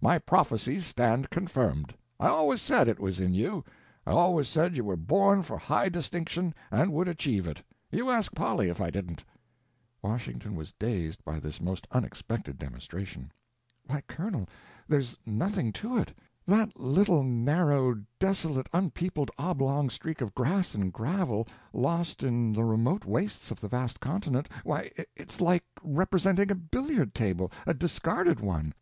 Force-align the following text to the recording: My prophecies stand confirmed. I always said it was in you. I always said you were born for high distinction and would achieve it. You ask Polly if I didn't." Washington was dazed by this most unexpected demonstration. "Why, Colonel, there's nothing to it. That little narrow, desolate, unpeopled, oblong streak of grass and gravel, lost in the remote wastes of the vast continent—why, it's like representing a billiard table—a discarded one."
My 0.00 0.18
prophecies 0.18 0.86
stand 0.86 1.28
confirmed. 1.28 1.94
I 2.18 2.28
always 2.28 2.62
said 2.62 2.88
it 2.88 2.98
was 2.98 3.20
in 3.20 3.34
you. 3.34 3.66
I 4.06 4.12
always 4.12 4.48
said 4.48 4.78
you 4.78 4.84
were 4.84 4.96
born 4.96 5.42
for 5.42 5.58
high 5.58 5.90
distinction 5.90 6.54
and 6.70 6.90
would 6.94 7.06
achieve 7.06 7.46
it. 7.46 7.62
You 7.92 8.08
ask 8.08 8.34
Polly 8.34 8.70
if 8.70 8.80
I 8.80 8.88
didn't." 8.88 9.22
Washington 10.00 10.54
was 10.54 10.72
dazed 10.72 11.22
by 11.22 11.38
this 11.38 11.60
most 11.60 11.86
unexpected 11.90 12.56
demonstration. 12.58 13.30
"Why, 13.86 14.00
Colonel, 14.08 14.48
there's 14.88 15.18
nothing 15.26 15.70
to 15.74 15.98
it. 15.98 16.16
That 16.46 16.80
little 16.80 17.22
narrow, 17.22 18.00
desolate, 18.18 18.70
unpeopled, 18.72 19.30
oblong 19.36 19.90
streak 19.90 20.22
of 20.22 20.34
grass 20.34 20.74
and 20.74 20.94
gravel, 20.94 21.46
lost 21.74 22.22
in 22.22 22.54
the 22.54 22.64
remote 22.64 23.04
wastes 23.04 23.50
of 23.50 23.60
the 23.60 23.68
vast 23.68 24.00
continent—why, 24.00 24.90
it's 25.14 25.42
like 25.42 25.64
representing 25.82 26.50
a 26.50 26.54
billiard 26.54 27.14
table—a 27.14 27.74
discarded 27.74 28.40
one." 28.40 28.72